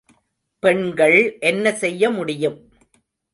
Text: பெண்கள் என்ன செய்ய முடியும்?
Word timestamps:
பெண்கள் 0.63 1.17
என்ன 1.39 1.73
செய்ய 1.73 2.09
முடியும்? 2.09 2.57